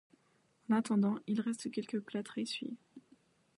En 0.67 0.77
attendant, 0.77 1.19
il 1.27 1.41
reste 1.41 1.69
quelques 1.69 1.99
plâtres 1.99 2.39
à 2.39 2.41
essuyer… 2.41 2.75